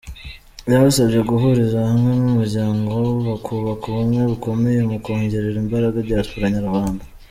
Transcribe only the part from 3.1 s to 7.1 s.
bakubaka ubumwe bukomeye mu kongerera imbaraga Diaspora nyarwanda.